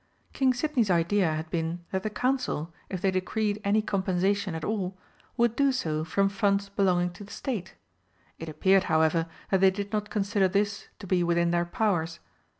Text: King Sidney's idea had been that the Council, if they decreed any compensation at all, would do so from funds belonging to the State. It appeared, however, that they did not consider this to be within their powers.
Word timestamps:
King 0.33 0.55
Sidney's 0.55 0.89
idea 0.89 1.31
had 1.31 1.51
been 1.51 1.85
that 1.91 2.01
the 2.01 2.09
Council, 2.09 2.73
if 2.89 3.01
they 3.01 3.11
decreed 3.11 3.61
any 3.63 3.83
compensation 3.83 4.55
at 4.55 4.63
all, 4.65 4.97
would 5.37 5.55
do 5.55 5.71
so 5.71 6.03
from 6.03 6.27
funds 6.27 6.69
belonging 6.69 7.11
to 7.13 7.23
the 7.23 7.31
State. 7.31 7.75
It 8.39 8.49
appeared, 8.49 8.85
however, 8.85 9.27
that 9.51 9.61
they 9.61 9.69
did 9.69 9.93
not 9.93 10.09
consider 10.09 10.47
this 10.47 10.87
to 10.97 11.05
be 11.05 11.21
within 11.23 11.51
their 11.51 11.65
powers. 11.65 12.19